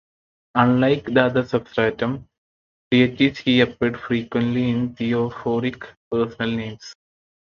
[0.55, 2.27] Unlike the other "substratum"
[2.89, 6.95] deities he appeared frequently in theophoric personal names.